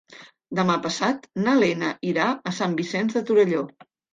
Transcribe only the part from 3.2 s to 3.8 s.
Torelló.